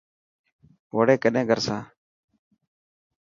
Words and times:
وڙي 0.95 1.15
ڪڏهن 1.23 1.43
ڪر 1.49 1.59
سان. 1.65 1.81